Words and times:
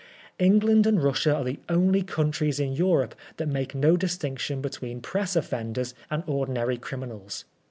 England 0.39 0.87
and 0.87 1.03
Russia 1.03 1.35
are 1.35 1.43
the 1.43 1.59
only 1.69 2.01
countries 2.01 2.59
in 2.59 2.73
Europe 2.73 3.13
that 3.37 3.47
make 3.47 3.75
no 3.75 3.95
distinction 3.95 4.59
between 4.59 4.99
press 4.99 5.35
offenders 5.35 5.93
and 6.09 6.25
ordinal^ 6.25 6.81
criminals. 6.81 7.45